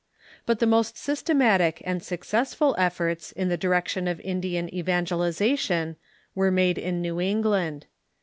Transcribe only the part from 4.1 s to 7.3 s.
Indian evangelization were made in New